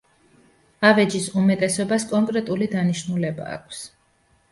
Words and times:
ავეჯის 0.87 1.27
უმეტესობას 1.41 2.05
კონკრეტული 2.13 2.69
დანიშნულება 2.73 3.47
აქვს. 3.59 3.83